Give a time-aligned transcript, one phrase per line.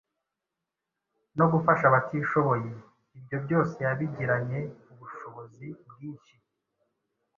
[1.37, 2.71] no gufasha abatishoboye.
[3.17, 4.59] Ibyo byose yabigiranye
[4.91, 6.35] ubushobozi bwinshi